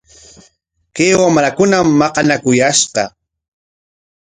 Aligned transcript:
Kay 0.95 1.11
wamrakunam 1.19 1.87
maqanakuyashqa. 1.99 3.03